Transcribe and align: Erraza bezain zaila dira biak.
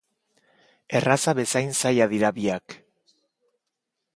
Erraza 0.99 1.35
bezain 1.41 1.69
zaila 1.81 2.09
dira 2.15 2.33
biak. 2.39 2.79